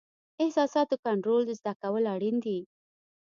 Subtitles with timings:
[0.43, 2.59] احساساتو کنټرول زده کول اړین دي.